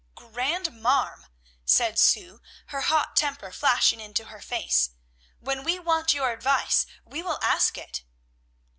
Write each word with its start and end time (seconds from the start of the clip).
"Grandmarm!" 0.15 1.27
said 1.63 1.99
Sue, 1.99 2.41
her 2.69 2.81
hot 2.81 3.15
temper 3.15 3.51
flashing 3.51 3.99
into 3.99 4.25
her 4.25 4.41
face, 4.41 4.89
"when 5.39 5.63
we 5.63 5.77
want 5.77 6.11
your 6.15 6.31
advice, 6.31 6.87
we 7.05 7.21
will 7.21 7.37
ask 7.43 7.77
it." 7.77 8.01